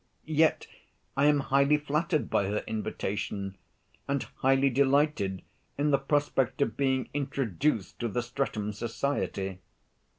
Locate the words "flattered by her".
1.77-2.63